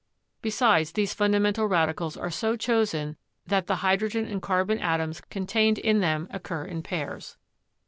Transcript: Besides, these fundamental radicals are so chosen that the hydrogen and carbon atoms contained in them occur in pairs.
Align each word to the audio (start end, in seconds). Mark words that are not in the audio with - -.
Besides, 0.41 0.93
these 0.93 1.13
fundamental 1.13 1.67
radicals 1.67 2.17
are 2.17 2.31
so 2.31 2.55
chosen 2.55 3.17
that 3.45 3.67
the 3.67 3.75
hydrogen 3.85 4.25
and 4.25 4.41
carbon 4.41 4.79
atoms 4.79 5.21
contained 5.29 5.77
in 5.77 5.99
them 5.99 6.27
occur 6.31 6.65
in 6.65 6.81
pairs. 6.81 7.37